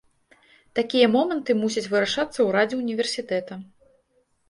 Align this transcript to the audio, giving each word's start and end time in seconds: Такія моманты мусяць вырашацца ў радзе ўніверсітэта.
Такія 0.79 1.09
моманты 1.17 1.51
мусяць 1.61 1.85
вырашацца 1.93 2.35
ў 2.35 2.49
радзе 2.59 2.83
ўніверсітэта. 2.83 3.53